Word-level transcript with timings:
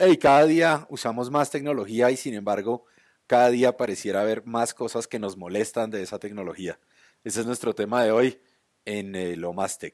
Hey, 0.00 0.16
cada 0.16 0.46
día 0.46 0.86
usamos 0.90 1.28
más 1.28 1.50
tecnología 1.50 2.08
y 2.12 2.16
sin 2.16 2.34
embargo, 2.34 2.84
cada 3.26 3.50
día 3.50 3.76
pareciera 3.76 4.20
haber 4.20 4.46
más 4.46 4.72
cosas 4.72 5.08
que 5.08 5.18
nos 5.18 5.36
molestan 5.36 5.90
de 5.90 6.02
esa 6.02 6.20
tecnología. 6.20 6.78
Ese 7.24 7.40
es 7.40 7.46
nuestro 7.46 7.74
tema 7.74 8.04
de 8.04 8.12
hoy 8.12 8.40
en 8.84 9.16
eh, 9.16 9.34
Lo 9.34 9.52
Más 9.52 9.76
Tech. 9.76 9.90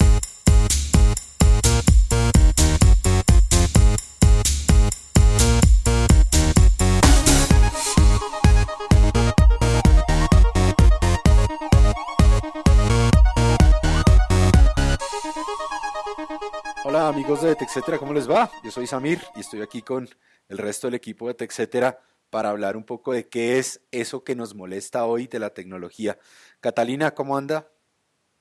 Hola 16.95 17.09
amigos 17.09 17.43
de 17.43 17.57
TechCetera, 17.57 17.99
¿cómo 17.99 18.15
les 18.15 18.31
va? 18.31 18.49
Yo 18.63 18.71
soy 18.71 18.87
Samir 18.87 19.19
y 19.35 19.41
estoy 19.41 19.63
aquí 19.63 19.83
con 19.83 20.09
el 20.49 20.59
resto 20.59 20.87
del 20.87 20.95
equipo 20.95 21.27
de 21.27 21.35
TechCetera 21.35 21.99
para 22.31 22.51
hablar 22.51 22.77
un 22.77 22.85
poco 22.85 23.13
de 23.13 23.27
qué 23.27 23.59
es 23.59 23.85
eso 23.91 24.23
que 24.23 24.37
nos 24.37 24.55
molesta 24.55 25.05
hoy 25.05 25.27
de 25.27 25.41
la 25.41 25.51
tecnología. 25.51 26.17
Catalina, 26.61 27.13
¿cómo 27.13 27.37
anda? 27.37 27.69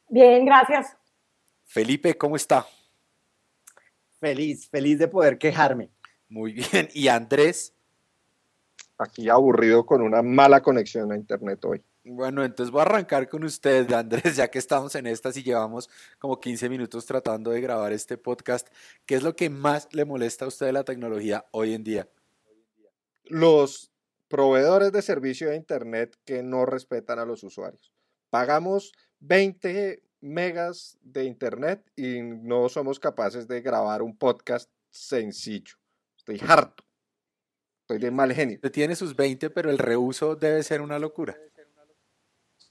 Bien, 0.07 0.45
gracias. 0.45 0.95
Felipe, 1.65 2.15
¿cómo 2.15 2.35
está? 2.35 2.67
Feliz, 4.19 4.69
feliz 4.69 4.99
de 4.99 5.07
poder 5.07 5.39
quejarme. 5.39 5.89
Muy 6.29 6.53
bien. 6.53 6.89
¿Y 6.93 7.07
Andrés? 7.07 7.73
Aquí 8.99 9.29
aburrido 9.29 9.83
con 9.83 10.03
una 10.03 10.21
mala 10.21 10.61
conexión 10.61 11.11
a 11.11 11.15
internet 11.15 11.65
hoy. 11.65 11.83
Bueno, 12.05 12.43
entonces 12.43 12.69
voy 12.69 12.79
a 12.79 12.83
arrancar 12.83 13.29
con 13.29 13.45
usted, 13.45 13.89
Andrés, 13.93 14.35
ya 14.35 14.49
que 14.49 14.59
estamos 14.59 14.93
en 14.95 15.07
estas 15.07 15.37
y 15.37 15.43
llevamos 15.43 15.89
como 16.19 16.39
15 16.39 16.67
minutos 16.67 17.05
tratando 17.05 17.51
de 17.51 17.61
grabar 17.61 17.93
este 17.93 18.17
podcast. 18.17 18.67
¿Qué 19.05 19.15
es 19.15 19.23
lo 19.23 19.35
que 19.35 19.49
más 19.49 19.87
le 19.93 20.03
molesta 20.03 20.43
a 20.43 20.49
usted 20.49 20.65
de 20.65 20.73
la 20.73 20.83
tecnología 20.83 21.45
hoy 21.51 21.73
en 21.73 21.83
día? 21.83 22.09
Los 23.23 23.89
proveedores 24.27 24.91
de 24.91 25.01
servicio 25.01 25.49
de 25.49 25.55
Internet 25.55 26.17
que 26.25 26.43
no 26.43 26.65
respetan 26.65 27.19
a 27.19 27.25
los 27.25 27.41
usuarios. 27.43 27.93
Pagamos 28.29 28.91
20 29.19 30.03
megas 30.19 30.97
de 31.01 31.23
Internet 31.23 31.89
y 31.95 32.21
no 32.21 32.67
somos 32.67 32.99
capaces 32.99 33.47
de 33.47 33.61
grabar 33.61 34.01
un 34.01 34.17
podcast 34.17 34.69
sencillo. 34.89 35.75
Estoy 36.17 36.41
harto. 36.45 36.83
Estoy 37.81 37.99
de 37.99 38.11
mal 38.11 38.33
genio. 38.33 38.55
Usted 38.55 38.71
tiene 38.71 38.95
sus 38.95 39.15
20, 39.15 39.49
pero 39.51 39.69
el 39.69 39.77
reuso 39.77 40.35
debe 40.35 40.63
ser 40.63 40.81
una 40.81 40.99
locura. 40.99 41.37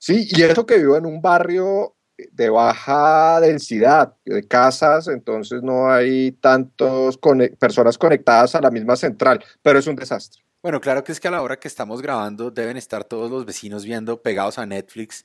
Sí, 0.02 0.26
y 0.28 0.42
eso 0.42 0.66
que 0.66 0.78
vivo 0.78 0.96
en 0.96 1.06
un 1.06 1.22
barrio 1.22 1.94
de 2.32 2.50
baja 2.50 3.40
densidad 3.40 4.16
de 4.24 4.42
casas, 4.48 5.06
entonces 5.06 5.62
no 5.62 5.92
hay 5.92 6.32
tantas 6.32 7.16
personas 7.56 7.96
conectadas 7.98 8.56
a 8.56 8.60
la 8.60 8.72
misma 8.72 8.96
central, 8.96 9.44
pero 9.62 9.78
es 9.78 9.86
un 9.86 9.94
desastre. 9.94 10.42
Bueno, 10.60 10.80
claro 10.80 11.04
que 11.04 11.12
es 11.12 11.20
que 11.20 11.28
a 11.28 11.30
la 11.30 11.40
hora 11.40 11.56
que 11.56 11.68
estamos 11.68 12.02
grabando 12.02 12.50
deben 12.50 12.76
estar 12.76 13.04
todos 13.04 13.30
los 13.30 13.46
vecinos 13.46 13.84
viendo 13.84 14.20
pegados 14.20 14.58
a 14.58 14.66
Netflix, 14.66 15.24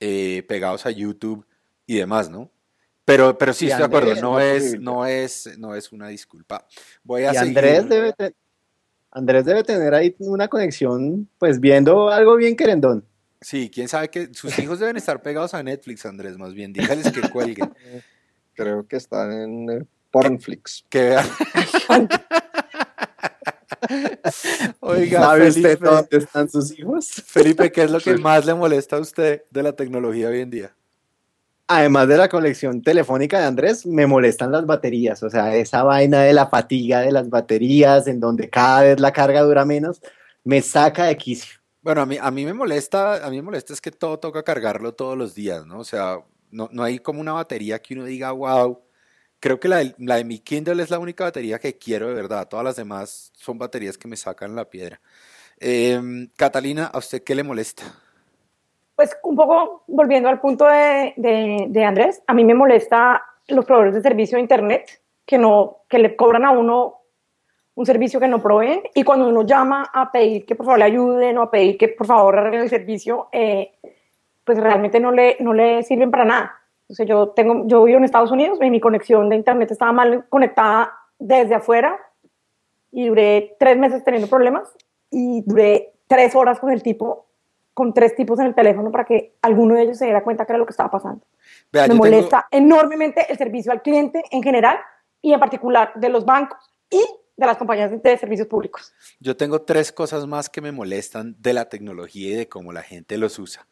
eh, 0.00 0.44
pegados 0.46 0.84
a 0.84 0.90
YouTube 0.90 1.46
y 1.86 1.96
demás, 1.96 2.28
¿no? 2.28 2.50
Pero, 3.06 3.38
pero 3.38 3.54
sí, 3.54 3.68
estoy 3.68 3.78
de 3.78 3.86
acuerdo, 3.86 4.14
no 4.16 4.38
es, 4.38 4.78
no, 4.78 5.06
es, 5.06 5.58
no 5.58 5.74
es 5.74 5.92
una 5.92 6.08
disculpa. 6.08 6.66
Voy 7.02 7.22
a 7.22 7.32
y 7.32 7.36
Andrés, 7.38 7.88
debe 7.88 8.14
Andrés 9.12 9.46
debe 9.46 9.64
tener 9.64 9.94
ahí 9.94 10.14
una 10.18 10.48
conexión, 10.48 11.26
pues 11.38 11.58
viendo 11.58 12.10
algo 12.10 12.36
bien 12.36 12.54
querendón. 12.54 13.06
Sí, 13.40 13.70
quién 13.72 13.88
sabe 13.88 14.10
que 14.10 14.28
sus 14.32 14.58
hijos 14.58 14.78
deben 14.78 14.96
estar 14.98 15.22
pegados 15.22 15.54
a 15.54 15.62
Netflix, 15.62 16.04
Andrés, 16.06 16.36
más 16.36 16.54
bien. 16.54 16.72
Dígales 16.72 17.10
que 17.12 17.28
cuelguen. 17.28 17.72
Creo 18.54 18.86
que 18.86 18.96
están 18.96 19.32
en 19.32 19.70
eh, 19.70 19.86
Pornflix. 20.10 20.84
Que 20.88 21.02
vean. 21.10 21.26
Oiga, 24.80 25.20
¿sabe 25.20 25.48
usted 25.48 25.78
dónde 25.78 26.18
están 26.18 26.50
sus 26.50 26.78
hijos? 26.78 27.10
Felipe, 27.26 27.72
¿qué 27.72 27.84
es 27.84 27.90
lo 27.90 27.98
que 27.98 28.16
más 28.18 28.44
le 28.44 28.54
molesta 28.54 28.96
a 28.96 29.00
usted 29.00 29.44
de 29.50 29.62
la 29.62 29.72
tecnología 29.72 30.28
hoy 30.28 30.40
en 30.40 30.50
día? 30.50 30.76
Además 31.66 32.08
de 32.08 32.18
la 32.18 32.28
colección 32.28 32.82
telefónica 32.82 33.40
de 33.40 33.46
Andrés, 33.46 33.86
me 33.86 34.06
molestan 34.06 34.52
las 34.52 34.66
baterías. 34.66 35.22
O 35.22 35.30
sea, 35.30 35.54
esa 35.54 35.82
vaina 35.82 36.22
de 36.22 36.32
la 36.34 36.48
fatiga 36.48 37.00
de 37.00 37.12
las 37.12 37.30
baterías, 37.30 38.06
en 38.06 38.20
donde 38.20 38.50
cada 38.50 38.82
vez 38.82 39.00
la 39.00 39.12
carga 39.12 39.40
dura 39.42 39.64
menos, 39.64 40.02
me 40.44 40.60
saca 40.60 41.04
de 41.04 41.16
quicio. 41.16 41.59
Bueno, 41.82 42.02
a 42.02 42.06
mí, 42.06 42.18
a 42.20 42.30
mí 42.30 42.44
me 42.44 42.52
molesta, 42.52 43.24
a 43.24 43.30
mí 43.30 43.36
me 43.36 43.42
molesta 43.42 43.72
es 43.72 43.80
que 43.80 43.90
todo 43.90 44.18
toca 44.18 44.42
cargarlo 44.42 44.92
todos 44.92 45.16
los 45.16 45.34
días, 45.34 45.64
¿no? 45.66 45.78
O 45.78 45.84
sea, 45.84 46.18
no, 46.50 46.68
no 46.72 46.82
hay 46.82 46.98
como 46.98 47.20
una 47.20 47.32
batería 47.32 47.80
que 47.80 47.94
uno 47.94 48.04
diga, 48.04 48.32
wow. 48.32 48.82
Creo 49.40 49.58
que 49.58 49.68
la 49.68 49.78
de, 49.78 49.94
la 49.98 50.16
de 50.16 50.24
mi 50.24 50.38
Kindle 50.40 50.82
es 50.82 50.90
la 50.90 50.98
única 50.98 51.24
batería 51.24 51.58
que 51.58 51.78
quiero 51.78 52.08
de 52.08 52.14
verdad. 52.14 52.46
Todas 52.48 52.64
las 52.64 52.76
demás 52.76 53.32
son 53.34 53.58
baterías 53.58 53.96
que 53.96 54.08
me 54.08 54.16
sacan 54.16 54.54
la 54.54 54.68
piedra. 54.68 55.00
Em, 55.58 56.28
Catalina, 56.36 56.86
¿a 56.86 56.98
usted 56.98 57.22
qué 57.24 57.34
le 57.34 57.42
molesta? 57.42 57.84
Pues 58.96 59.16
un 59.22 59.36
poco 59.36 59.84
volviendo 59.86 60.28
al 60.28 60.40
punto 60.40 60.66
de, 60.66 61.14
de, 61.16 61.66
de 61.70 61.84
Andrés, 61.84 62.22
a 62.26 62.34
mí 62.34 62.44
me 62.44 62.54
molesta 62.54 63.24
los 63.48 63.64
proveedores 63.64 63.94
de 63.94 64.02
servicio 64.02 64.36
de 64.36 64.42
Internet 64.42 65.02
que, 65.24 65.38
no, 65.38 65.84
que 65.88 65.98
le 65.98 66.16
cobran 66.16 66.44
a 66.44 66.50
uno 66.50 66.99
un 67.80 67.86
servicio 67.86 68.20
que 68.20 68.28
no 68.28 68.42
proveen 68.42 68.82
y 68.94 69.04
cuando 69.04 69.26
uno 69.26 69.40
llama 69.40 69.88
a 69.90 70.12
pedir 70.12 70.44
que 70.44 70.54
por 70.54 70.66
favor 70.66 70.80
le 70.80 70.84
ayuden 70.84 71.38
o 71.38 71.42
a 71.42 71.50
pedir 71.50 71.78
que 71.78 71.88
por 71.88 72.06
favor 72.06 72.38
arreglen 72.38 72.60
el 72.60 72.68
servicio, 72.68 73.28
eh, 73.32 73.72
pues 74.44 74.58
realmente 74.58 75.00
no 75.00 75.10
le, 75.10 75.38
no 75.40 75.54
le 75.54 75.82
sirven 75.82 76.10
para 76.10 76.26
nada. 76.26 76.60
O 76.90 76.94
sea, 76.94 77.06
yo, 77.06 77.30
tengo, 77.30 77.66
yo 77.66 77.82
vivo 77.84 77.96
en 77.96 78.04
Estados 78.04 78.30
Unidos 78.32 78.58
y 78.60 78.68
mi 78.68 78.80
conexión 78.80 79.30
de 79.30 79.36
internet 79.36 79.70
estaba 79.70 79.92
mal 79.92 80.26
conectada 80.28 80.92
desde 81.18 81.54
afuera 81.54 81.98
y 82.92 83.08
duré 83.08 83.56
tres 83.58 83.78
meses 83.78 84.04
teniendo 84.04 84.28
problemas 84.28 84.68
y 85.10 85.42
duré 85.46 85.94
tres 86.06 86.34
horas 86.34 86.60
con 86.60 86.70
el 86.72 86.82
tipo, 86.82 87.28
con 87.72 87.94
tres 87.94 88.14
tipos 88.14 88.38
en 88.40 88.46
el 88.46 88.54
teléfono 88.54 88.90
para 88.90 89.06
que 89.06 89.36
alguno 89.40 89.76
de 89.76 89.84
ellos 89.84 89.96
se 89.96 90.04
diera 90.04 90.22
cuenta 90.22 90.44
que 90.44 90.52
era 90.52 90.58
lo 90.58 90.66
que 90.66 90.72
estaba 90.72 90.90
pasando. 90.90 91.24
Me 91.72 91.94
molesta 91.94 92.46
enormemente 92.50 93.24
el 93.30 93.38
servicio 93.38 93.72
al 93.72 93.80
cliente 93.80 94.22
en 94.30 94.42
general 94.42 94.76
y 95.22 95.32
en 95.32 95.40
particular 95.40 95.92
de 95.94 96.10
los 96.10 96.26
bancos 96.26 96.58
y 96.90 97.02
de 97.40 97.46
las 97.46 97.56
compañías 97.56 97.90
de 98.02 98.16
servicios 98.18 98.46
públicos. 98.46 98.92
Yo 99.18 99.36
tengo 99.36 99.62
tres 99.62 99.90
cosas 99.90 100.26
más 100.26 100.48
que 100.48 100.60
me 100.60 100.72
molestan 100.72 101.34
de 101.38 101.54
la 101.54 101.68
tecnología 101.68 102.28
y 102.28 102.34
de 102.34 102.48
cómo 102.48 102.72
la 102.72 102.82
gente 102.82 103.16
los 103.18 103.38
usa. 103.38 103.66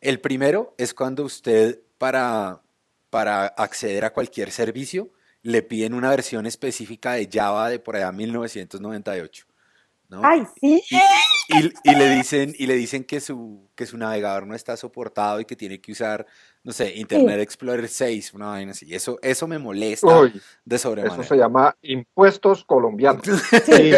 El 0.00 0.20
primero 0.20 0.74
es 0.76 0.94
cuando 0.94 1.24
usted 1.24 1.80
para, 1.98 2.62
para 3.10 3.46
acceder 3.46 4.04
a 4.04 4.12
cualquier 4.12 4.52
servicio 4.52 5.10
le 5.42 5.62
piden 5.62 5.94
una 5.94 6.10
versión 6.10 6.44
específica 6.44 7.12
de 7.12 7.28
Java 7.32 7.70
de 7.70 7.78
por 7.78 7.96
allá 7.96 8.12
1998. 8.12 9.46
¡Ay, 10.22 10.42
sí! 10.60 10.82
Y, 11.84 11.94
le 11.94 12.10
dicen, 12.10 12.54
y 12.58 12.66
le 12.66 12.74
dicen 12.74 13.04
que, 13.04 13.20
su, 13.20 13.70
que 13.74 13.86
su 13.86 13.96
navegador 13.96 14.46
no 14.46 14.54
está 14.54 14.76
soportado 14.76 15.40
y 15.40 15.44
que 15.44 15.56
tiene 15.56 15.80
que 15.80 15.92
usar, 15.92 16.26
no 16.66 16.72
sé, 16.72 16.96
Internet 16.96 17.38
Explorer 17.38 17.86
6, 17.86 18.34
una 18.34 18.46
vaina 18.46 18.72
así. 18.72 18.92
Eso, 18.92 19.20
eso 19.22 19.46
me 19.46 19.56
molesta 19.56 20.08
de 20.64 20.78
sobremanera. 20.78 21.22
Eso 21.22 21.34
se 21.34 21.38
llama 21.38 21.76
impuestos 21.80 22.64
colombianos. 22.64 23.22
Sí. 23.64 23.92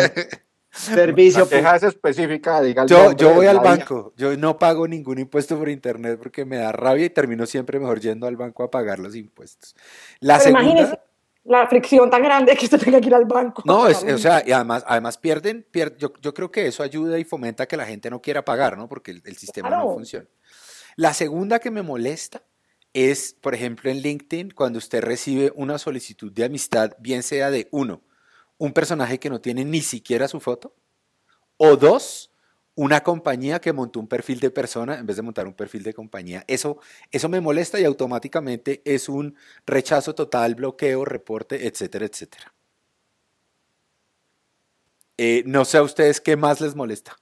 Servicio. 0.71 1.45
La 1.45 1.49
queja 1.49 1.77
es 1.77 1.83
específica, 1.85 2.61
diga 2.61 2.85
Yo, 2.85 3.13
yo 3.13 3.33
voy 3.33 3.47
al 3.47 3.61
banco, 3.61 4.13
yo 4.17 4.37
no 4.37 4.59
pago 4.59 4.87
ningún 4.87 5.19
impuesto 5.19 5.59
por 5.59 5.71
internet 5.71 6.19
porque 6.23 6.45
me 6.45 6.59
da 6.59 6.71
rabia 6.71 7.07
y 7.07 7.11
termino 7.11 7.47
siempre 7.47 7.81
mejor 7.81 8.01
yendo 8.01 8.27
al 8.27 8.37
banco 8.37 8.63
a 8.63 8.71
pagar 8.71 8.99
los 8.99 9.17
impuestos. 9.17 9.75
La 10.21 10.39
segunda, 10.39 11.01
la 11.45 11.67
fricción 11.69 12.11
tan 12.11 12.23
grande 12.23 12.55
que 12.55 12.67
usted 12.67 12.79
tenga 12.79 13.01
que 13.01 13.07
ir 13.07 13.15
al 13.15 13.25
banco. 13.25 13.63
No, 13.65 13.89
es, 13.89 14.05
o 14.05 14.19
sea, 14.19 14.43
y 14.47 14.53
además, 14.53 14.85
además 14.87 15.17
pierden, 15.17 15.67
yo, 15.97 16.13
yo, 16.21 16.35
creo 16.35 16.51
que 16.51 16.67
eso 16.67 16.83
ayuda 16.83 17.19
y 17.19 17.25
fomenta 17.25 17.67
que 17.67 17.79
la 17.79 17.87
gente 17.87 18.11
no 18.11 18.21
quiera 18.21 18.45
pagar, 18.45 18.77
¿no? 18.77 18.89
Porque 18.89 19.11
el, 19.11 19.37
sistema 19.37 19.71
no 19.71 19.95
funciona. 19.95 20.27
La 20.97 21.15
segunda 21.15 21.59
que 21.59 21.71
me 21.71 21.83
molesta 21.83 22.43
es, 22.93 23.35
por 23.41 23.55
ejemplo, 23.55 23.91
en 23.91 23.99
LinkedIn, 23.99 24.51
cuando 24.51 24.79
usted 24.79 25.03
recibe 25.03 25.53
una 25.55 25.79
solicitud 25.79 26.33
de 26.33 26.45
amistad, 26.45 26.93
bien 26.99 27.23
sea 27.23 27.51
de 27.51 27.69
uno, 27.71 28.03
un 28.59 28.73
personaje 28.73 29.19
que 29.19 29.31
no 29.31 29.41
tiene 29.41 29.65
ni 29.65 29.81
siquiera 29.81 30.29
su 30.29 30.41
foto, 30.41 30.75
o 31.57 31.77
dos, 31.77 32.31
una 32.75 33.03
compañía 33.03 33.61
que 33.61 33.73
montó 33.73 33.99
un 33.99 34.07
perfil 34.07 34.41
de 34.41 34.51
persona 34.51 34.99
en 34.99 35.07
vez 35.07 35.17
de 35.17 35.23
montar 35.23 35.47
un 35.47 35.55
perfil 35.55 35.83
de 35.83 35.95
compañía. 35.95 36.45
Eso, 36.47 36.79
eso 37.11 37.29
me 37.29 37.41
molesta 37.41 37.81
y 37.81 37.85
automáticamente 37.85 38.83
es 38.85 39.09
un 39.09 39.37
rechazo 39.67 40.15
total, 40.15 40.55
bloqueo, 40.55 41.05
reporte, 41.05 41.67
etcétera, 41.67 42.07
etcétera. 42.07 42.55
Eh, 45.17 45.43
no 45.47 45.65
sé 45.65 45.79
a 45.79 45.83
ustedes 45.83 46.21
qué 46.21 46.37
más 46.37 46.61
les 46.61 46.77
molesta. 46.77 47.17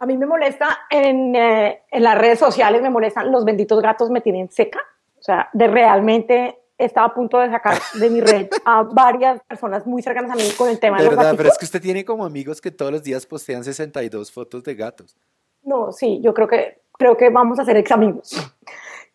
A 0.00 0.06
mí 0.06 0.16
me 0.16 0.26
molesta 0.26 0.80
en, 0.90 1.34
eh, 1.34 1.82
en, 1.90 2.02
las 2.02 2.16
redes 2.16 2.38
sociales, 2.38 2.82
me 2.82 2.90
molestan 2.90 3.32
los 3.32 3.44
benditos 3.44 3.82
gatos 3.82 4.10
me 4.10 4.20
tienen 4.20 4.50
seca. 4.50 4.80
O 5.18 5.22
sea, 5.22 5.48
de 5.52 5.66
realmente 5.66 6.58
estaba 6.78 7.08
a 7.08 7.14
punto 7.14 7.38
de 7.40 7.50
sacar 7.50 7.76
de 7.94 8.08
mi 8.08 8.20
red 8.20 8.48
a 8.64 8.82
varias 8.92 9.40
personas 9.42 9.86
muy 9.86 10.00
cercanas 10.02 10.30
a 10.30 10.36
mí 10.36 10.48
con 10.56 10.68
el 10.68 10.78
tema 10.78 11.02
de, 11.02 11.08
verdad, 11.08 11.34
pero 11.36 11.48
es 11.48 11.58
que 11.58 11.64
usted 11.64 11.82
tiene 11.82 12.04
como 12.04 12.24
amigos 12.24 12.60
que 12.60 12.70
todos 12.70 12.92
los 12.92 13.02
días 13.02 13.26
postean 13.26 13.64
62 13.64 14.30
fotos 14.30 14.62
de 14.62 14.74
gatos. 14.76 15.16
No, 15.62 15.90
sí, 15.92 16.20
yo 16.22 16.32
creo 16.32 16.46
que 16.46 16.80
creo 16.92 17.16
que 17.16 17.30
vamos 17.30 17.58
a 17.58 17.64
ser 17.64 17.76
ex 17.76 17.90
amigos. 17.90 18.36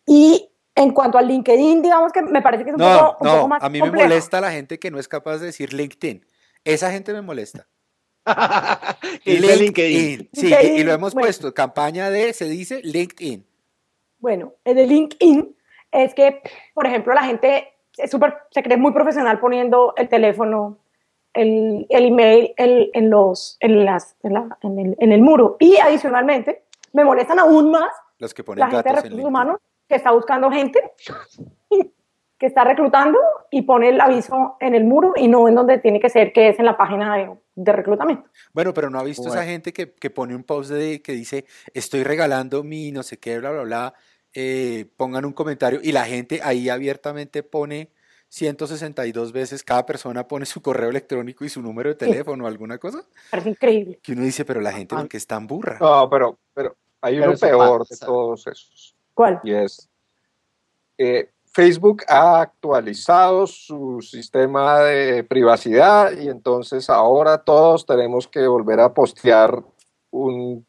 Y 0.06 0.50
en 0.74 0.92
cuanto 0.92 1.18
al 1.18 1.26
LinkedIn, 1.26 1.82
digamos 1.82 2.12
que 2.12 2.22
me 2.22 2.42
parece 2.42 2.64
que 2.64 2.70
es 2.70 2.76
un, 2.76 2.82
poco, 2.82 3.16
un 3.20 3.26
no, 3.26 3.48
más 3.48 3.62
a 3.62 3.68
mí 3.68 3.80
me 3.80 3.90
molesta 3.90 4.40
la 4.40 4.50
gente 4.50 4.78
que 4.78 4.90
no 4.90 4.98
es 4.98 5.08
capaz 5.08 5.38
de 5.38 5.46
decir 5.46 5.72
LinkedIn. 5.72 6.26
Esa 6.64 6.90
gente 6.90 7.12
me 7.12 7.22
molesta. 7.22 7.66
LinkedIn. 9.24 9.58
LinkedIn. 9.58 10.30
Sí, 10.32 10.54
y 10.76 10.82
lo 10.82 10.92
hemos 10.92 11.14
puesto, 11.14 11.52
campaña 11.52 12.10
de, 12.10 12.32
se 12.32 12.46
dice 12.46 12.80
LinkedIn. 12.82 13.44
Bueno, 14.18 14.54
el 14.64 14.76
de 14.76 14.86
LinkedIn 14.86 15.56
es 15.92 16.14
que, 16.14 16.42
por 16.72 16.86
ejemplo, 16.86 17.12
la 17.14 17.24
gente 17.24 17.74
es 17.96 18.10
super, 18.10 18.34
se 18.50 18.62
cree 18.62 18.76
muy 18.76 18.92
profesional 18.92 19.38
poniendo 19.38 19.94
el 19.96 20.08
teléfono, 20.08 20.78
el, 21.32 21.86
el 21.88 22.06
email 22.06 22.54
en, 22.56 23.10
los, 23.10 23.56
en, 23.60 23.84
las, 23.84 24.16
en, 24.22 24.36
el, 24.78 24.96
en, 24.98 25.12
el, 25.12 25.20
muro. 25.20 25.56
Y 25.60 25.76
adicionalmente, 25.76 26.64
me 26.92 27.04
molestan 27.04 27.38
aún 27.38 27.70
más 27.70 27.90
los 28.18 28.32
que 28.32 28.44
ponen 28.44 28.60
la 28.60 28.70
gente 28.70 28.88
de 28.88 28.94
recursos 28.96 29.24
humanos 29.24 29.60
que 29.88 29.96
está 29.96 30.12
buscando 30.12 30.50
gente, 30.50 30.80
que 32.38 32.46
está 32.46 32.64
reclutando 32.64 33.18
y 33.50 33.62
pone 33.62 33.90
el 33.90 34.00
aviso 34.00 34.56
en 34.60 34.74
el 34.74 34.84
muro 34.84 35.12
y 35.16 35.28
no 35.28 35.48
en 35.48 35.54
donde 35.54 35.78
tiene 35.78 36.00
que 36.00 36.08
ser, 36.08 36.32
que 36.32 36.48
es 36.48 36.58
en 36.58 36.64
la 36.64 36.76
página 36.76 37.16
de, 37.54 37.72
reclutamiento. 37.72 38.28
Bueno, 38.52 38.74
pero 38.74 38.90
no 38.90 38.98
ha 38.98 39.04
visto 39.04 39.28
esa 39.28 39.44
gente 39.44 39.72
que, 39.72 39.92
que, 39.92 40.10
pone 40.10 40.34
un 40.34 40.42
post 40.42 40.70
de, 40.70 41.00
que 41.00 41.12
dice, 41.12 41.44
estoy 41.72 42.02
regalando 42.02 42.64
mi 42.64 42.90
no 42.90 43.02
sé 43.02 43.18
qué, 43.18 43.38
bla, 43.38 43.50
bla, 43.50 43.62
bla. 43.62 43.94
Eh, 44.32 44.86
pongan 44.96 45.24
un 45.24 45.32
comentario 45.32 45.78
y 45.80 45.92
la 45.92 46.04
gente 46.04 46.40
ahí 46.42 46.68
abiertamente 46.68 47.44
pone 47.44 47.90
162 48.28 49.30
veces, 49.30 49.62
cada 49.62 49.86
persona 49.86 50.26
pone 50.26 50.44
su 50.44 50.60
correo 50.60 50.90
electrónico 50.90 51.44
y 51.44 51.48
su 51.48 51.62
número 51.62 51.90
de 51.90 51.94
teléfono 51.94 52.44
o 52.44 52.46
alguna 52.48 52.78
cosa. 52.78 53.04
Es 53.30 53.46
increíble. 53.46 54.00
Que 54.02 54.12
uno 54.12 54.22
dice, 54.22 54.44
pero 54.44 54.60
la 54.60 54.72
gente 54.72 54.96
que 55.08 55.16
es 55.16 55.26
tan 55.28 55.46
burra. 55.46 55.78
No, 55.80 56.10
pero, 56.10 56.36
pero 56.52 56.76
hay 57.00 57.20
uno 57.20 57.36
peor 57.36 57.86
de 57.86 57.96
todos 57.96 58.44
esos. 58.48 58.96
¿Cuál? 59.14 59.40
Y 59.44 59.54
es, 59.54 59.88
eh, 60.98 61.30
Facebook 61.54 62.02
ha 62.08 62.40
actualizado 62.40 63.46
su 63.46 64.00
sistema 64.02 64.80
de 64.80 65.22
privacidad 65.22 66.12
y 66.12 66.28
entonces 66.28 66.90
ahora 66.90 67.38
todos 67.38 67.86
tenemos 67.86 68.26
que 68.26 68.44
volver 68.46 68.80
a 68.80 68.92
postear 68.92 69.62
un, 70.10 70.66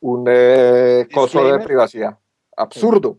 un 0.00 0.24
eh, 0.28 1.08
coso 1.12 1.42
de 1.42 1.58
privacidad. 1.60 2.18
Absurdo. 2.54 3.18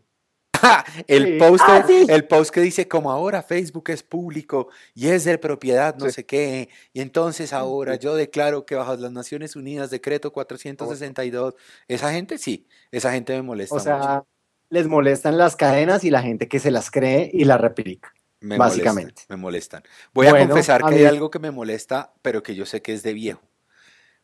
el, 1.07 1.39
post, 1.39 1.63
ah, 1.67 1.83
el 1.89 2.27
post 2.27 2.53
que 2.53 2.61
dice 2.61 2.87
como 2.87 3.09
ahora 3.09 3.41
Facebook 3.41 3.89
es 3.89 4.03
público 4.03 4.67
y 4.93 5.07
es 5.07 5.23
de 5.23 5.39
propiedad 5.39 5.95
no 5.95 6.07
sé 6.11 6.23
qué, 6.27 6.69
y 6.93 7.01
entonces 7.01 7.51
ahora 7.51 7.95
yo 7.95 8.13
declaro 8.13 8.63
que 8.63 8.75
bajo 8.75 8.95
las 8.95 9.11
Naciones 9.11 9.55
Unidas, 9.55 9.89
decreto 9.89 10.31
462, 10.31 11.55
esa 11.87 12.11
gente 12.11 12.37
sí, 12.37 12.67
esa 12.91 13.11
gente 13.11 13.33
me 13.33 13.41
molesta. 13.41 13.75
O 13.75 13.79
sea, 13.79 14.23
les 14.71 14.87
molestan 14.87 15.37
las 15.37 15.55
cadenas 15.55 16.03
y 16.03 16.09
la 16.09 16.23
gente 16.23 16.47
que 16.47 16.59
se 16.59 16.71
las 16.71 16.89
cree 16.89 17.29
y 17.31 17.43
las 17.43 17.61
replica. 17.61 18.13
básicamente. 18.39 19.23
me 19.29 19.35
molestan. 19.35 19.83
Voy 20.13 20.27
a 20.27 20.47
confesar 20.47 20.83
que 20.83 20.95
hay 20.95 21.05
algo 21.05 21.29
que 21.29 21.37
me 21.37 21.51
molesta, 21.51 22.13
pero 22.23 22.41
que 22.41 22.55
yo 22.55 22.65
sé 22.65 22.81
que 22.81 22.93
es 22.93 23.03
de 23.03 23.13
viejo. 23.13 23.41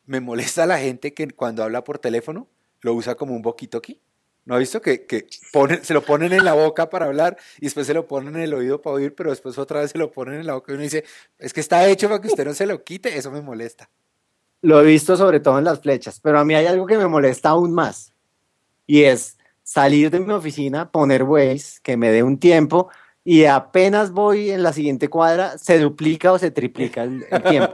Me 0.06 0.20
molesta 0.20 0.66
la 0.66 0.78
gente 0.78 1.12
que 1.12 1.28
cuando 1.28 1.62
habla 1.62 1.84
por 1.84 1.98
teléfono 1.98 2.48
lo 2.80 2.94
usa 2.94 3.14
como 3.14 3.34
un 3.34 3.42
boquito 3.42 3.78
aquí. 3.78 4.00
¿No 4.46 4.54
ha 4.54 4.58
visto 4.58 4.80
que, 4.80 5.04
que 5.04 5.26
se 5.82 5.92
lo 5.92 6.02
ponen 6.02 6.32
en 6.32 6.42
la 6.42 6.54
boca 6.54 6.88
para 6.88 7.04
hablar 7.04 7.36
y 7.58 7.66
después 7.66 7.86
se 7.86 7.92
lo 7.92 8.06
ponen 8.06 8.34
en 8.36 8.40
el 8.40 8.54
oído 8.54 8.80
para 8.80 8.96
oír, 8.96 9.14
pero 9.14 9.28
después 9.28 9.58
otra 9.58 9.80
vez 9.80 9.90
se 9.90 9.98
lo 9.98 10.10
ponen 10.10 10.40
en 10.40 10.46
la 10.46 10.54
boca 10.54 10.72
y 10.72 10.76
uno 10.76 10.82
dice, 10.82 11.04
es 11.38 11.52
que 11.52 11.60
está 11.60 11.86
hecho 11.86 12.08
para 12.08 12.22
que 12.22 12.28
usted 12.28 12.46
no 12.46 12.54
se 12.54 12.64
lo 12.64 12.82
quite? 12.82 13.18
Eso 13.18 13.30
me 13.30 13.42
molesta. 13.42 13.90
Lo 14.62 14.80
he 14.80 14.86
visto 14.86 15.14
sobre 15.18 15.40
todo 15.40 15.58
en 15.58 15.64
las 15.64 15.80
flechas, 15.80 16.20
pero 16.20 16.38
a 16.38 16.44
mí 16.46 16.54
hay 16.54 16.64
algo 16.64 16.86
que 16.86 16.96
me 16.96 17.06
molesta 17.06 17.50
aún 17.50 17.74
más 17.74 18.14
y 18.86 19.02
es 19.02 19.37
salir 19.68 20.10
de 20.10 20.18
mi 20.20 20.32
oficina, 20.32 20.90
poner 20.90 21.24
Waze, 21.24 21.80
que 21.82 21.98
me 21.98 22.10
dé 22.10 22.22
un 22.22 22.38
tiempo 22.38 22.88
y 23.22 23.44
apenas 23.44 24.12
voy 24.12 24.50
en 24.50 24.62
la 24.62 24.72
siguiente 24.72 25.08
cuadra, 25.08 25.58
se 25.58 25.78
duplica 25.78 26.32
o 26.32 26.38
se 26.38 26.50
triplica 26.50 27.02
el, 27.02 27.26
el 27.30 27.42
tiempo. 27.42 27.72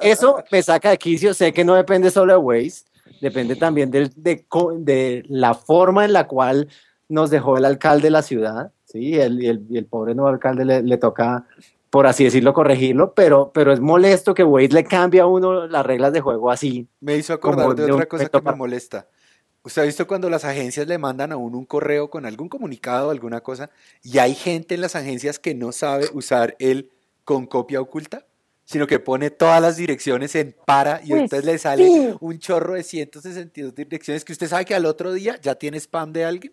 Eso 0.00 0.42
me 0.50 0.60
saca 0.60 0.90
de 0.90 0.98
quicio, 0.98 1.32
sé 1.32 1.52
que 1.52 1.64
no 1.64 1.76
depende 1.76 2.10
solo 2.10 2.32
de 2.32 2.38
Waze, 2.40 2.82
depende 3.20 3.54
también 3.54 3.92
de, 3.92 4.10
de, 4.16 5.24
la 5.28 5.54
forma 5.54 6.04
en 6.04 6.12
la 6.12 6.26
cual 6.26 6.66
nos 7.08 7.30
dejó 7.30 7.58
el 7.58 7.64
alcalde 7.64 8.08
de 8.08 8.10
la 8.10 8.22
ciudad, 8.22 8.72
¿sí? 8.84 9.14
El, 9.14 9.40
y, 9.40 9.46
el, 9.46 9.64
el 9.72 9.86
pobre 9.86 10.16
nuevo 10.16 10.30
alcalde 10.30 10.64
le, 10.64 10.82
le, 10.82 10.98
toca, 10.98 11.46
por 11.90 12.08
así 12.08 12.24
decirlo, 12.24 12.52
corregirlo, 12.52 13.14
pero, 13.14 13.52
pero 13.54 13.72
es 13.72 13.78
molesto 13.78 14.34
que 14.34 14.42
Wade 14.42 14.70
le 14.70 14.82
cambie 14.82 15.20
a 15.20 15.26
uno 15.26 15.68
las 15.68 15.86
reglas 15.86 16.12
de 16.12 16.22
juego 16.22 16.50
así. 16.50 16.88
Me 16.98 17.16
hizo 17.16 17.34
acordar 17.34 17.72
de 17.76 17.92
otra 17.92 18.06
cosa 18.06 18.28
que 18.28 18.42
me 18.42 18.56
molesta. 18.56 19.06
¿Usted 19.64 19.82
ha 19.82 19.86
visto 19.86 20.06
cuando 20.06 20.28
las 20.28 20.44
agencias 20.44 20.86
le 20.86 20.98
mandan 20.98 21.32
a 21.32 21.36
uno 21.36 21.56
un 21.56 21.64
correo 21.64 22.10
con 22.10 22.26
algún 22.26 22.48
comunicado, 22.48 23.10
alguna 23.10 23.40
cosa, 23.40 23.70
y 24.02 24.18
hay 24.18 24.34
gente 24.34 24.74
en 24.74 24.82
las 24.82 24.94
agencias 24.94 25.38
que 25.38 25.54
no 25.54 25.72
sabe 25.72 26.06
usar 26.12 26.54
el 26.58 26.90
con 27.24 27.46
copia 27.46 27.80
oculta? 27.80 28.26
sino 28.66 28.86
que 28.86 28.98
pone 28.98 29.30
todas 29.30 29.60
las 29.60 29.76
direcciones 29.76 30.34
en 30.34 30.54
para 30.64 31.00
y 31.04 31.12
entonces 31.12 31.44
le 31.44 31.58
sale 31.58 32.16
un 32.20 32.38
chorro 32.38 32.74
de 32.74 32.82
162 32.82 33.74
direcciones 33.74 34.24
que 34.24 34.32
usted 34.32 34.48
sabe 34.48 34.64
que 34.64 34.74
al 34.74 34.86
otro 34.86 35.12
día 35.12 35.38
ya 35.40 35.54
tiene 35.54 35.76
spam 35.78 36.12
de 36.12 36.24
alguien. 36.24 36.52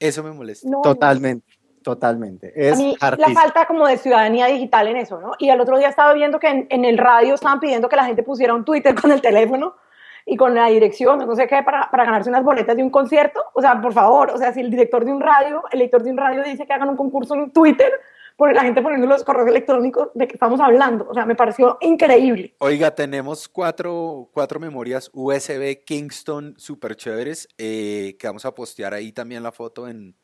Eso 0.00 0.24
me 0.24 0.32
molesta. 0.32 0.68
totalmente, 0.82 1.46
totalmente. 1.82 2.52
Es 2.56 2.78
la 3.00 3.30
falta 3.32 3.66
como 3.66 3.86
de 3.86 3.96
ciudadanía 3.98 4.46
digital 4.46 4.88
en 4.88 4.96
eso, 4.96 5.20
¿no? 5.20 5.32
Y 5.38 5.50
al 5.50 5.60
otro 5.60 5.78
día 5.78 5.88
estaba 5.88 6.12
viendo 6.12 6.40
que 6.40 6.66
en, 6.68 6.84
el 6.84 6.98
radio 6.98 7.34
estaban 7.34 7.60
pidiendo 7.60 7.88
que 7.88 7.96
la 7.96 8.04
gente 8.04 8.24
pusiera 8.24 8.52
un 8.52 8.64
Twitter 8.64 8.94
con 9.00 9.12
el 9.12 9.20
teléfono 9.20 9.76
y 10.26 10.36
con 10.36 10.54
la 10.54 10.68
dirección, 10.68 11.18
no 11.18 11.36
sé 11.36 11.46
qué, 11.46 11.62
para, 11.62 11.90
para 11.90 12.04
ganarse 12.04 12.30
unas 12.30 12.44
boletas 12.44 12.76
de 12.76 12.82
un 12.82 12.90
concierto. 12.90 13.42
O 13.52 13.60
sea, 13.60 13.80
por 13.80 13.92
favor, 13.92 14.30
o 14.30 14.38
sea, 14.38 14.52
si 14.52 14.60
el 14.60 14.70
director 14.70 15.04
de 15.04 15.12
un 15.12 15.20
radio, 15.20 15.62
el 15.70 15.82
editor 15.82 16.02
de 16.02 16.10
un 16.10 16.16
radio 16.16 16.42
dice 16.42 16.66
que 16.66 16.72
hagan 16.72 16.88
un 16.88 16.96
concurso 16.96 17.34
en 17.34 17.50
Twitter, 17.50 17.92
por 18.36 18.52
la 18.52 18.62
gente 18.62 18.82
poniendo 18.82 19.06
los 19.06 19.22
correos 19.22 19.48
electrónicos 19.48 20.08
de 20.14 20.26
que 20.26 20.34
estamos 20.34 20.60
hablando. 20.60 21.06
O 21.08 21.14
sea, 21.14 21.24
me 21.24 21.36
pareció 21.36 21.78
increíble. 21.80 22.54
Oiga, 22.58 22.94
tenemos 22.94 23.48
cuatro, 23.48 24.28
cuatro 24.32 24.58
memorias 24.58 25.10
USB 25.12 25.84
Kingston 25.84 26.54
super 26.56 26.96
chéveres 26.96 27.48
eh, 27.58 28.16
que 28.18 28.26
vamos 28.26 28.44
a 28.44 28.54
postear 28.54 28.92
ahí 28.92 29.12
también 29.12 29.42
la 29.42 29.52
foto 29.52 29.88
en, 29.88 30.16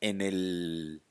en, 0.00 0.20
el, 0.22 1.02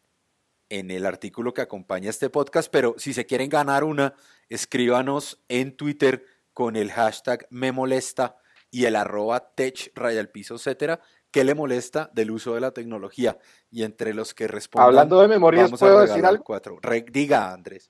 en 0.69 0.89
el 0.89 1.05
artículo 1.05 1.53
que 1.53 1.61
acompaña 1.61 2.09
este 2.09 2.31
podcast. 2.31 2.71
Pero 2.71 2.95
si 2.97 3.13
se 3.13 3.27
quieren 3.27 3.49
ganar 3.49 3.83
una, 3.83 4.15
escríbanos 4.49 5.43
en 5.49 5.77
Twitter 5.77 6.25
con 6.53 6.75
el 6.75 6.91
hashtag 6.91 7.47
me 7.49 7.71
molesta 7.71 8.37
y 8.69 8.85
el 8.85 8.95
arroba 8.95 9.53
tech 9.55 9.91
raya 9.95 10.23
piso, 10.31 10.55
etcétera, 10.55 10.99
¿Qué 11.33 11.43
le 11.43 11.55
molesta 11.55 12.11
del 12.13 12.29
uso 12.29 12.53
de 12.53 12.61
la 12.61 12.69
tecnología? 12.69 13.39
Y 13.71 13.81
entre 13.81 14.13
los 14.13 14.35
que 14.35 14.47
responden. 14.47 14.85
Hablando 14.85 15.19
de 15.19 15.27
memorias, 15.27 15.71
¿puedo 15.71 16.01
decir 16.01 16.23
algo? 16.27 16.43
Cuatro. 16.43 16.77
diga, 17.11 17.51
Andrés. 17.51 17.89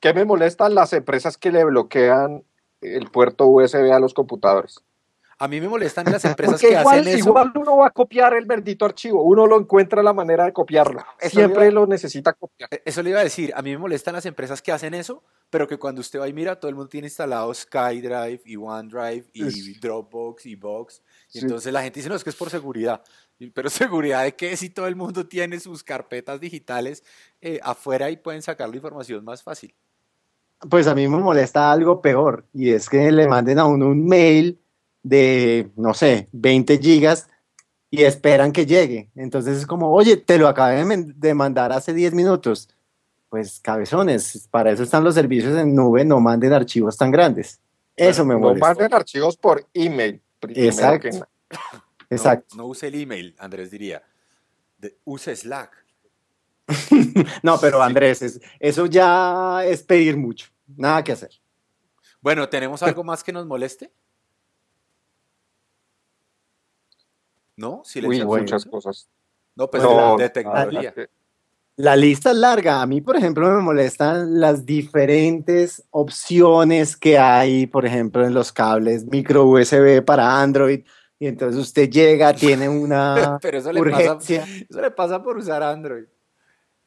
¿Qué 0.00 0.12
me 0.12 0.24
molestan 0.24 0.74
las 0.74 0.92
empresas 0.92 1.38
que 1.38 1.52
le 1.52 1.64
bloquean 1.64 2.42
el 2.80 3.08
puerto 3.12 3.46
USB 3.46 3.92
a 3.92 4.00
los 4.00 4.14
computadores? 4.14 4.82
A 5.38 5.48
mí 5.48 5.60
me 5.60 5.68
molestan 5.68 6.06
las 6.10 6.24
empresas 6.24 6.60
que 6.60 6.76
hacen 6.76 7.08
eso. 7.08 7.28
Igual 7.28 7.52
uno 7.54 7.76
va 7.78 7.88
a 7.88 7.90
copiar 7.90 8.34
el 8.34 8.46
bendito 8.46 8.84
archivo, 8.84 9.22
uno 9.22 9.46
lo 9.46 9.58
encuentra 9.58 10.02
la 10.02 10.12
manera 10.12 10.44
de 10.44 10.52
copiarlo. 10.52 11.04
Siempre 11.20 11.70
lo 11.70 11.86
necesita 11.86 12.32
copiar. 12.32 12.68
E, 12.72 12.82
eso 12.84 13.02
le 13.02 13.10
iba 13.10 13.20
a 13.20 13.24
decir, 13.24 13.52
a 13.54 13.62
mí 13.62 13.70
me 13.70 13.78
molestan 13.78 14.14
las 14.14 14.24
empresas 14.26 14.62
que 14.62 14.72
hacen 14.72 14.94
eso, 14.94 15.22
pero 15.50 15.68
que 15.68 15.78
cuando 15.78 16.00
usted 16.00 16.20
va 16.20 16.28
y 16.28 16.32
mira, 16.32 16.58
todo 16.58 16.68
el 16.68 16.74
mundo 16.74 16.88
tiene 16.88 17.08
instalado 17.08 17.52
SkyDrive 17.52 18.40
y 18.44 18.56
OneDrive 18.56 19.26
y 19.32 19.78
Dropbox 19.78 20.46
y 20.46 20.54
Box. 20.54 21.02
Y 21.32 21.40
entonces 21.40 21.72
la 21.72 21.82
gente 21.82 22.00
dice, 22.00 22.08
no, 22.08 22.16
es 22.16 22.24
que 22.24 22.30
es 22.30 22.36
por 22.36 22.50
seguridad. 22.50 23.02
Pero 23.52 23.70
seguridad 23.70 24.24
de 24.24 24.34
que 24.34 24.56
si 24.56 24.70
todo 24.70 24.86
el 24.86 24.96
mundo 24.96 25.26
tiene 25.26 25.60
sus 25.60 25.84
carpetas 25.84 26.40
digitales 26.40 27.04
eh, 27.40 27.60
afuera 27.62 28.10
y 28.10 28.16
pueden 28.16 28.42
sacar 28.42 28.68
la 28.68 28.76
información 28.76 29.24
más 29.24 29.42
fácil. 29.42 29.74
Pues 30.70 30.86
a 30.86 30.94
mí 30.94 31.06
me 31.06 31.18
molesta 31.18 31.70
algo 31.70 32.00
peor 32.00 32.46
y 32.54 32.70
es 32.70 32.88
que 32.88 33.12
le 33.12 33.28
manden 33.28 33.58
a 33.58 33.66
uno 33.66 33.88
un 33.88 34.06
mail 34.06 34.58
de, 35.06 35.70
no 35.76 35.94
sé, 35.94 36.28
20 36.32 36.78
gigas 36.78 37.28
y 37.90 38.02
esperan 38.02 38.50
que 38.50 38.66
llegue. 38.66 39.08
Entonces 39.14 39.58
es 39.58 39.66
como, 39.66 39.92
oye, 39.92 40.16
te 40.16 40.36
lo 40.36 40.48
acabé 40.48 40.84
de 41.14 41.34
mandar 41.34 41.72
hace 41.72 41.94
10 41.94 42.12
minutos. 42.12 42.68
Pues 43.28 43.60
cabezones, 43.60 44.48
para 44.50 44.72
eso 44.72 44.82
están 44.82 45.04
los 45.04 45.14
servicios 45.14 45.56
en 45.56 45.74
nube, 45.74 46.04
no 46.04 46.20
manden 46.20 46.52
archivos 46.52 46.96
tan 46.96 47.12
grandes. 47.12 47.60
Eso 47.94 48.24
me 48.24 48.36
molesta. 48.36 48.66
No 48.66 48.74
manden 48.74 48.94
archivos 48.94 49.36
por 49.36 49.64
email. 49.72 50.20
Exacto. 50.48 51.08
Exacto. 52.10 52.56
No, 52.56 52.66
use 52.66 52.88
el 52.88 53.00
email, 53.00 53.34
Andrés 53.38 53.70
diría. 53.70 54.02
use 55.04 55.36
Slack. 55.36 55.84
no, 57.42 57.58
pero 57.60 57.80
Andrés, 57.80 58.40
eso 58.58 58.86
ya 58.86 59.64
es 59.64 59.82
pedir 59.84 60.16
mucho. 60.16 60.48
Nada 60.76 61.04
que 61.04 61.12
hacer. 61.12 61.30
Bueno, 62.20 62.48
¿tenemos 62.48 62.82
algo 62.82 63.04
más 63.04 63.22
que 63.22 63.32
nos 63.32 63.46
moleste? 63.46 63.92
¿No? 67.56 67.82
Sí, 67.84 68.00
muchas 68.02 68.64
cosas. 68.64 69.08
No, 69.54 69.70
pues 69.70 69.82
de 70.18 70.30
tecnología. 70.30 70.94
La 71.76 71.94
lista 71.94 72.30
es 72.30 72.36
larga. 72.36 72.80
A 72.80 72.86
mí, 72.86 73.00
por 73.00 73.16
ejemplo, 73.16 73.50
me 73.50 73.60
molestan 73.60 74.40
las 74.40 74.64
diferentes 74.64 75.82
opciones 75.90 76.96
que 76.96 77.18
hay, 77.18 77.66
por 77.66 77.84
ejemplo, 77.84 78.24
en 78.24 78.32
los 78.32 78.50
cables 78.52 79.04
micro 79.04 79.44
USB 79.44 80.02
para 80.02 80.40
Android. 80.40 80.84
Y 81.18 81.26
entonces 81.26 81.60
usted 81.60 81.90
llega, 81.90 82.32
tiene 82.34 82.68
una 82.68 83.38
Pero 83.42 83.58
eso 83.58 83.72
le, 83.72 83.82
Pasa, 83.90 84.44
eso 84.68 84.80
le 84.80 84.90
pasa 84.90 85.22
por 85.22 85.36
usar 85.38 85.62
Android. 85.62 86.04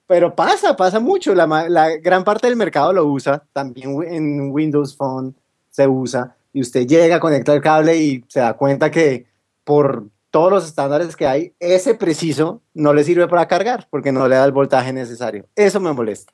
pero 0.05 0.35
pasa, 0.35 0.75
pasa 0.75 0.99
mucho. 0.99 1.33
La, 1.33 1.47
la, 1.67 1.97
gran 1.97 2.23
parte 2.23 2.47
del 2.47 2.55
mercado 2.55 2.93
lo 2.93 3.05
usa, 3.05 3.43
también 3.53 4.03
en 4.03 4.51
Windows 4.51 4.95
Phone 4.95 5.35
se 5.69 5.88
usa, 5.88 6.35
y 6.51 6.61
usted 6.61 6.88
llega, 6.88 7.19
conecta 7.19 7.53
el 7.53 7.61
cable 7.61 7.95
y 7.95 8.25
se 8.27 8.39
da 8.39 8.53
cuenta 8.53 8.89
que 8.89 9.27
por 9.63 10.07
todos 10.31 10.51
los 10.51 10.65
estándares 10.65 11.15
que 11.15 11.27
hay, 11.27 11.53
ese 11.59 11.95
preciso 11.95 12.62
no 12.74 12.93
le 12.93 13.03
sirve 13.03 13.27
para 13.27 13.48
cargar 13.48 13.88
porque 13.89 14.12
no 14.12 14.27
le 14.27 14.36
da 14.36 14.45
el 14.45 14.51
voltaje 14.51 14.93
necesario. 14.93 15.45
Eso 15.55 15.79
me 15.79 15.91
molesta. 15.93 16.33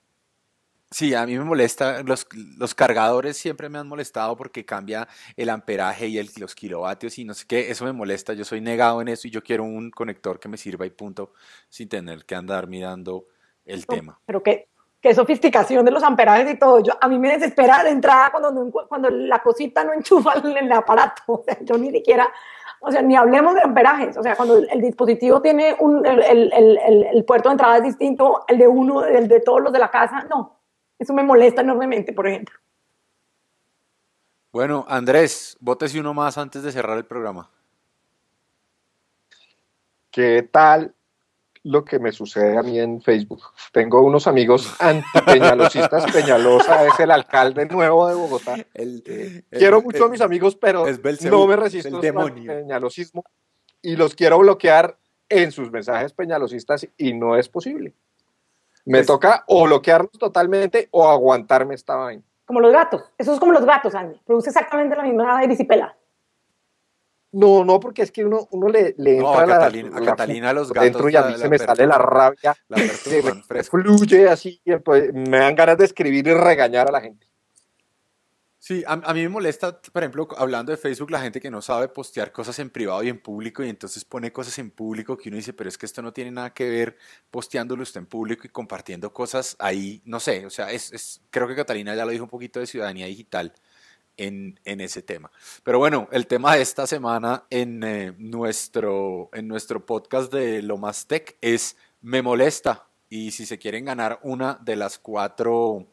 Sí, 0.91 1.13
a 1.13 1.25
mí 1.25 1.37
me 1.37 1.43
molesta, 1.43 2.03
los, 2.03 2.27
los, 2.57 2.75
cargadores 2.75 3.35
siempre 3.35 3.69
me 3.69 3.79
han 3.79 3.87
molestado 3.87 4.37
porque 4.37 4.63
cambia 4.63 5.07
el 5.35 5.49
amperaje 5.49 6.07
y 6.07 6.19
el, 6.19 6.29
los 6.37 6.53
kilovatios 6.53 7.17
y 7.17 7.25
no 7.25 7.33
sé 7.33 7.45
qué, 7.47 7.71
eso 7.71 7.85
me 7.85 7.91
molesta, 7.91 8.33
yo 8.33 8.45
soy 8.45 8.61
negado 8.61 9.01
en 9.01 9.07
eso 9.07 9.27
y 9.27 9.31
yo 9.31 9.43
quiero 9.43 9.63
un 9.63 9.89
conector 9.89 10.39
que 10.39 10.47
me 10.47 10.57
sirva 10.57 10.85
y 10.85 10.91
punto, 10.91 11.33
sin 11.69 11.89
tener 11.89 12.23
que 12.25 12.35
andar 12.35 12.67
mirando 12.67 13.25
el 13.65 13.85
tema. 13.87 14.19
Pero 14.25 14.43
qué, 14.43 14.69
qué 15.01 15.13
sofisticación 15.13 15.83
de 15.83 15.91
los 15.91 16.01
amperajes 16.01 16.53
y 16.53 16.57
todo, 16.57 16.79
yo, 16.81 16.93
a 17.01 17.07
mí 17.07 17.19
me 17.19 17.33
desespera 17.33 17.83
de 17.83 17.89
entrada 17.89 18.31
cuando, 18.31 18.71
cuando 18.87 19.09
la 19.09 19.39
cosita 19.39 19.83
no 19.83 19.91
enchufa 19.91 20.35
en 20.35 20.55
el 20.55 20.71
aparato, 20.71 21.23
o 21.27 21.43
sea, 21.43 21.57
yo 21.61 21.77
ni 21.77 21.91
siquiera, 21.91 22.31
o 22.85 22.91
sea, 22.91 23.01
ni 23.01 23.15
hablemos 23.15 23.55
de 23.55 23.61
amperajes, 23.61 24.17
o 24.17 24.23
sea, 24.23 24.35
cuando 24.35 24.57
el, 24.57 24.81
dispositivo 24.81 25.41
tiene 25.41 25.75
un, 25.79 26.05
el, 26.05 26.51
el, 26.53 26.79
el, 27.11 27.25
puerto 27.25 27.49
de 27.49 27.53
entrada 27.53 27.77
es 27.77 27.83
distinto, 27.83 28.45
el 28.47 28.57
de 28.57 28.67
uno, 28.67 29.03
el 29.03 29.27
de 29.27 29.39
todos 29.41 29.61
los 29.61 29.73
de 29.73 29.79
la 29.79 29.89
casa, 29.89 30.25
no 30.29 30.55
eso 30.97 31.13
me 31.13 31.23
molesta 31.23 31.61
enormemente, 31.61 32.13
por 32.13 32.27
ejemplo. 32.27 32.57
Bueno, 34.51 34.85
Andrés, 34.87 35.57
bótese 35.59 35.99
uno 35.99 36.13
más 36.13 36.37
antes 36.37 36.63
de 36.63 36.71
cerrar 36.71 36.97
el 36.97 37.05
programa. 37.05 37.49
¿Qué 40.11 40.47
tal 40.49 40.95
lo 41.65 41.83
que 41.83 41.97
me 41.97 42.11
sucede 42.11 42.57
a 42.57 42.61
mí 42.61 42.79
en 42.79 43.01
Facebook? 43.01 43.41
Tengo 43.71 44.01
unos 44.01 44.27
amigos 44.27 44.73
antipeñalosistas. 44.79 46.05
Peñalosa 46.13 46.85
es 46.85 46.99
el 46.99 47.11
alcalde 47.11 47.65
nuevo 47.65 48.07
de 48.07 48.15
Bogotá. 48.15 48.55
quiero 49.49 49.81
mucho 49.81 50.05
a 50.05 50.09
mis 50.09 50.21
amigos, 50.21 50.55
pero 50.55 50.85
no 51.21 51.47
me 51.47 51.55
resisto 51.55 51.97
al 51.97 52.33
peñalosismo 52.33 53.23
y 53.81 53.95
los 53.95 54.15
quiero 54.15 54.37
bloquear 54.39 54.97
en 55.27 55.51
sus 55.51 55.71
mensajes 55.71 56.13
peñalosistas 56.13 56.87
y 56.97 57.13
no 57.13 57.35
es 57.35 57.49
posible. 57.49 57.93
Me 58.85 58.99
pues 58.99 59.07
toca 59.07 59.43
o 59.47 59.65
bloquearlos 59.65 60.11
totalmente 60.19 60.87
o 60.91 61.09
aguantarme 61.09 61.73
esta 61.73 61.95
vaina. 61.95 62.23
Como 62.45 62.59
los 62.59 62.71
gatos. 62.71 63.03
Eso 63.17 63.33
es 63.33 63.39
como 63.39 63.51
los 63.51 63.65
gatos, 63.65 63.95
Andy. 63.95 64.21
Produce 64.23 64.49
exactamente 64.49 64.95
la 64.95 65.01
misma 65.01 65.43
erisipela. 65.43 65.97
No, 67.35 67.65
no, 67.65 67.81
porque 67.81 68.01
es 68.01 68.13
que 68.13 68.23
uno, 68.23 68.47
uno 68.51 68.69
le, 68.69 68.95
le 68.97 69.17
entra 69.17 69.41
a 69.41 69.45
Catalina, 69.45 69.97
a 69.97 70.01
Catalina 70.01 70.53
los 70.53 70.71
gatos. 70.71 70.83
Dentro 70.85 71.09
y 71.09 71.17
a 71.17 71.23
mí 71.23 71.33
se 71.37 71.49
me 71.49 71.57
sale 71.57 71.85
la 71.85 71.97
rabia. 71.97 72.55
La 72.69 72.77
se 72.77 73.21
me 73.21 73.63
fluye 73.63 74.29
así. 74.29 74.61
Pues, 74.85 75.13
me 75.13 75.39
dan 75.39 75.53
ganas 75.53 75.77
de 75.77 75.83
escribir 75.83 76.25
y 76.27 76.33
regañar 76.33 76.87
a 76.87 76.93
la 76.93 77.01
gente. 77.01 77.27
Sí, 78.57 78.83
a, 78.87 78.95
mí 78.95 79.21
me 79.21 79.29
molesta, 79.29 79.79
por 79.79 80.01
ejemplo, 80.01 80.27
hablando 80.37 80.71
de 80.71 80.77
Facebook, 80.77 81.11
la 81.11 81.21
gente 81.21 81.41
que 81.41 81.51
no 81.51 81.61
sabe 81.61 81.89
postear 81.89 82.31
cosas 82.31 82.57
en 82.57 82.69
privado 82.69 83.03
y 83.03 83.09
en 83.09 83.19
público 83.21 83.63
y 83.63 83.69
entonces 83.69 84.05
pone 84.05 84.31
cosas 84.31 84.57
en 84.57 84.71
público 84.71 85.17
que 85.17 85.29
uno 85.29 85.35
dice, 85.35 85.53
pero 85.53 85.69
es 85.69 85.77
que 85.77 85.85
esto 85.85 86.01
no 86.01 86.13
tiene 86.13 86.31
nada 86.31 86.51
que 86.51 86.67
ver 86.67 86.97
posteándolo 87.29 87.83
usted 87.83 87.99
en 87.99 88.07
público 88.07 88.47
y 88.47 88.49
compartiendo 88.49 89.13
cosas 89.13 89.55
ahí, 89.59 90.01
no 90.05 90.19
sé, 90.19 90.47
o 90.47 90.49
sea, 90.49 90.71
es, 90.71 91.21
creo 91.29 91.47
que 91.47 91.53
Catalina 91.53 91.93
ya 91.93 92.05
lo 92.05 92.11
dijo 92.11 92.23
un 92.23 92.29
poquito 92.31 92.59
de 92.59 92.65
ciudadanía 92.65 93.05
digital 93.05 93.53
en, 94.17 94.59
ese 94.63 95.01
tema. 95.01 95.31
Pero 95.63 95.79
bueno, 95.79 96.07
el 96.11 96.27
tema 96.27 96.55
de 96.55 96.61
esta 96.61 96.87
semana 96.87 97.45
en, 97.49 97.83
eh, 97.83 98.13
nuestro, 98.17 99.29
en 99.33 99.47
nuestro 99.47 99.85
podcast 99.85 100.31
de 100.31 100.61
Lo 100.61 100.77
Más 100.77 101.07
Tech 101.07 101.37
es 101.41 101.77
Me 102.01 102.21
Molesta 102.21 102.87
y 103.09 103.31
si 103.31 103.45
se 103.45 103.57
quieren 103.57 103.85
ganar 103.85 104.19
una 104.23 104.59
de 104.61 104.75
las 104.75 104.99
cuatro 104.99 105.87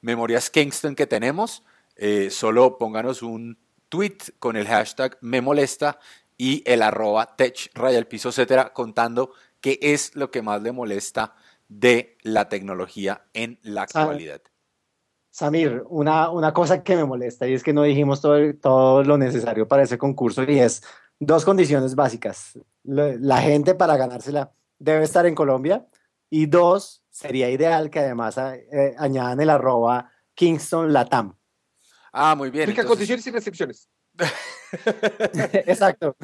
memorias 0.00 0.50
Kingston 0.50 0.94
que 0.94 1.06
tenemos, 1.06 1.64
eh, 1.96 2.30
solo 2.30 2.78
pónganos 2.78 3.22
un 3.22 3.58
tweet 3.88 4.18
con 4.38 4.56
el 4.56 4.66
hashtag 4.66 5.18
me 5.20 5.40
molesta 5.40 5.98
y 6.36 6.62
el 6.70 6.82
arroba 6.82 7.36
tech 7.36 7.70
raya 7.74 7.98
el 7.98 8.06
piso, 8.06 8.28
etcétera, 8.28 8.72
contando 8.72 9.32
qué 9.60 9.78
es 9.82 10.14
lo 10.14 10.30
que 10.30 10.42
más 10.42 10.62
le 10.62 10.72
molesta 10.72 11.34
de 11.68 12.16
la 12.22 12.48
tecnología 12.48 13.24
en 13.34 13.58
la 13.62 13.82
actualidad. 13.82 14.40
Samir, 15.38 15.84
una, 15.88 16.30
una 16.30 16.52
cosa 16.52 16.82
que 16.82 16.96
me 16.96 17.04
molesta 17.04 17.46
y 17.46 17.54
es 17.54 17.62
que 17.62 17.72
no 17.72 17.84
dijimos 17.84 18.20
todo, 18.20 18.38
todo 18.60 19.04
lo 19.04 19.16
necesario 19.16 19.68
para 19.68 19.84
ese 19.84 19.96
concurso 19.96 20.42
y 20.42 20.58
es 20.58 20.82
dos 21.20 21.44
condiciones 21.44 21.94
básicas. 21.94 22.58
La 22.82 23.40
gente 23.40 23.76
para 23.76 23.96
ganársela 23.96 24.50
debe 24.80 25.04
estar 25.04 25.26
en 25.26 25.36
Colombia 25.36 25.86
y 26.28 26.46
dos, 26.46 27.04
sería 27.08 27.50
ideal 27.50 27.88
que 27.88 28.00
además 28.00 28.36
eh, 28.36 28.96
añadan 28.98 29.40
el 29.40 29.50
arroba 29.50 30.10
Kingston 30.34 30.92
Latam. 30.92 31.36
Ah, 32.12 32.34
muy 32.34 32.50
bien. 32.50 32.70
Entonces... 32.70 32.86
condiciones 32.86 33.24
y 33.28 33.30
restricciones. 33.30 33.88
Exacto. 35.52 36.16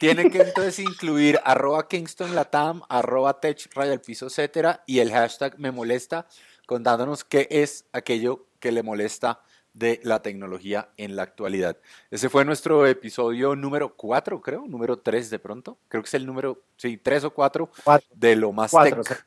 Tienen 0.00 0.28
que 0.28 0.42
entonces 0.42 0.80
incluir 0.80 1.38
arroba 1.44 1.86
Kingston 1.86 2.34
Latam, 2.34 2.82
arroba 2.88 3.38
Tech 3.38 3.70
Raya 3.76 3.96
Piso, 4.02 4.26
etcétera, 4.26 4.82
y 4.88 4.98
el 4.98 5.12
hashtag 5.12 5.56
me 5.56 5.70
molesta, 5.70 6.26
contándonos 6.66 7.22
qué 7.22 7.46
es 7.48 7.86
aquello 7.92 8.45
que 8.60 8.72
le 8.72 8.82
molesta 8.82 9.40
de 9.76 10.00
la 10.04 10.22
tecnología 10.22 10.88
en 10.96 11.16
la 11.16 11.22
actualidad. 11.22 11.76
Ese 12.10 12.30
fue 12.30 12.44
nuestro 12.44 12.86
episodio 12.86 13.54
número 13.54 13.94
4, 13.94 14.40
creo, 14.40 14.66
número 14.66 14.98
3 14.98 15.28
de 15.28 15.38
pronto. 15.38 15.78
Creo 15.88 16.02
que 16.02 16.08
es 16.08 16.14
el 16.14 16.24
número, 16.24 16.62
sí, 16.76 16.96
3 16.96 17.24
o 17.24 17.30
4 17.34 17.70
de 18.14 18.36
lo 18.36 18.52
más 18.52 18.72
tech. 18.72 19.26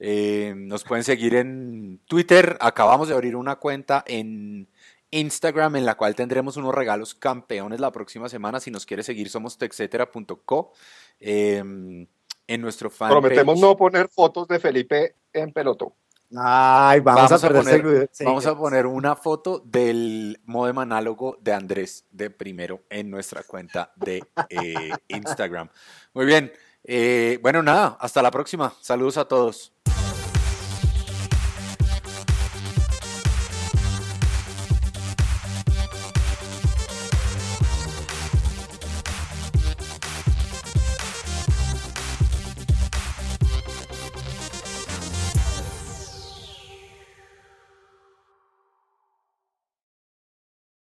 Eh, 0.00 0.54
nos 0.56 0.84
pueden 0.84 1.04
seguir 1.04 1.34
en 1.36 2.00
Twitter. 2.06 2.56
Acabamos 2.60 3.08
de 3.08 3.14
abrir 3.14 3.36
una 3.36 3.56
cuenta 3.56 4.04
en 4.06 4.68
Instagram 5.10 5.76
en 5.76 5.86
la 5.86 5.96
cual 5.96 6.14
tendremos 6.14 6.56
unos 6.56 6.74
regalos 6.74 7.14
campeones 7.14 7.80
la 7.80 7.92
próxima 7.92 8.28
semana. 8.28 8.60
Si 8.60 8.70
nos 8.70 8.84
quiere 8.84 9.02
seguir, 9.02 9.28
somos 9.28 9.58
texetera.co. 9.58 10.72
Em, 11.20 12.06
en 12.46 12.60
nuestro 12.60 12.90
fan 12.90 13.10
Prometemos 13.10 13.60
no 13.60 13.76
poner 13.76 14.08
fotos 14.08 14.48
de 14.48 14.58
Felipe 14.58 15.14
en 15.32 15.52
pelotón. 15.52 15.92
Ay, 16.36 17.00
vamos, 17.00 17.32
a, 17.32 17.48
poner, 17.48 18.10
vamos 18.22 18.46
a 18.46 18.56
poner 18.56 18.86
una 18.86 19.16
foto 19.16 19.62
del 19.64 20.38
modem 20.44 20.78
análogo 20.78 21.38
de 21.40 21.54
Andrés 21.54 22.04
de 22.10 22.28
primero 22.28 22.84
en 22.90 23.10
nuestra 23.10 23.42
cuenta 23.42 23.92
de 23.96 24.22
eh, 24.50 24.90
Instagram. 25.08 25.70
Muy 26.12 26.26
bien. 26.26 26.52
Eh, 26.84 27.38
bueno, 27.42 27.62
nada, 27.62 27.96
hasta 27.98 28.20
la 28.20 28.30
próxima. 28.30 28.74
Saludos 28.80 29.16
a 29.16 29.24
todos. 29.24 29.72